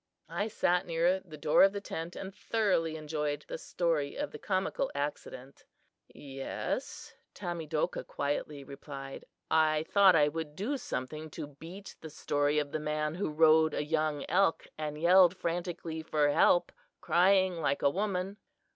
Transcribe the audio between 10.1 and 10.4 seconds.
I